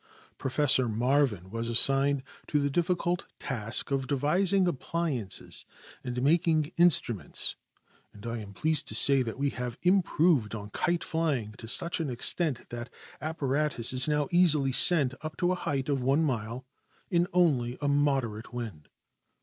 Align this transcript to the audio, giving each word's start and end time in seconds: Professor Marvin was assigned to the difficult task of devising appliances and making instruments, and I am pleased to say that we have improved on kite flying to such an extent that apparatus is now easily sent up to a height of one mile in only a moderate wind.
Professor 0.39 0.87
Marvin 0.89 1.51
was 1.51 1.69
assigned 1.69 2.23
to 2.47 2.59
the 2.59 2.71
difficult 2.71 3.27
task 3.37 3.91
of 3.91 4.07
devising 4.07 4.67
appliances 4.67 5.63
and 6.03 6.23
making 6.23 6.71
instruments, 6.75 7.55
and 8.11 8.25
I 8.25 8.39
am 8.39 8.51
pleased 8.51 8.87
to 8.87 8.95
say 8.95 9.21
that 9.21 9.37
we 9.37 9.51
have 9.51 9.77
improved 9.83 10.55
on 10.55 10.71
kite 10.71 11.03
flying 11.03 11.51
to 11.59 11.67
such 11.67 11.99
an 11.99 12.09
extent 12.09 12.67
that 12.69 12.89
apparatus 13.21 13.93
is 13.93 14.07
now 14.07 14.27
easily 14.31 14.71
sent 14.71 15.13
up 15.21 15.37
to 15.37 15.51
a 15.51 15.55
height 15.69 15.87
of 15.87 16.01
one 16.01 16.23
mile 16.23 16.65
in 17.11 17.27
only 17.31 17.77
a 17.79 17.87
moderate 17.87 18.51
wind. 18.51 18.89